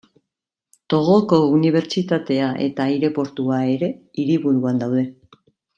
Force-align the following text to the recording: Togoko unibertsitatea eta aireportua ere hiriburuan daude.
Togoko 0.93 1.39
unibertsitatea 1.57 2.49
eta 2.69 2.89
aireportua 2.93 3.61
ere 3.77 3.95
hiriburuan 4.23 4.85
daude. 4.85 5.07